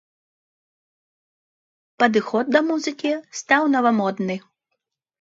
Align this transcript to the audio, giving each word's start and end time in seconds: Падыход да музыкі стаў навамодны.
Падыход 2.05 2.45
да 2.57 2.65
музыкі 2.73 3.15
стаў 3.45 3.71
навамодны. 3.79 4.35